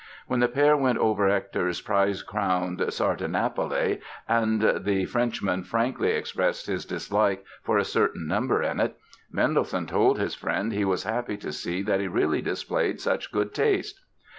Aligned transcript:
When 0.25 0.39
the 0.39 0.47
pair 0.47 0.75
went 0.75 0.97
over 0.97 1.29
Hector's 1.29 1.79
prize 1.79 2.23
crowned 2.23 2.79
"Sardanapale" 2.91 4.01
and 4.27 4.83
the 4.83 5.05
Frenchman 5.05 5.61
frankly 5.61 6.09
expressed 6.09 6.65
his 6.65 6.85
dislike 6.85 7.45
for 7.61 7.77
a 7.77 7.83
certain 7.85 8.25
number 8.27 8.63
in 8.63 8.79
it, 8.79 8.97
Mendelssohn 9.31 9.85
told 9.85 10.17
his 10.17 10.33
friend 10.33 10.73
he 10.73 10.85
was 10.85 11.03
happy 11.03 11.37
to 11.37 11.51
see 11.51 11.83
that 11.83 11.99
he 11.99 12.07
really 12.07 12.41
displayed 12.41 12.99
such 12.99 13.31
good 13.31 13.53
taste! 13.53 14.03